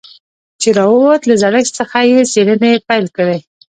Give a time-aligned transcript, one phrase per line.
[0.61, 3.39] چې راووت له زړښت څخه يې څېړنې پيل کړې.